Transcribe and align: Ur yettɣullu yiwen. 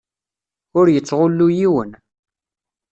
Ur 0.79 0.87
yettɣullu 0.91 1.47
yiwen. 1.57 1.91